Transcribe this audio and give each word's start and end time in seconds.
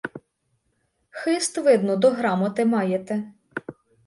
Хист, 1.11 1.57
видно, 1.57 1.95
до 1.97 2.09
грамоти 2.11 2.65
маєте. 2.65 3.23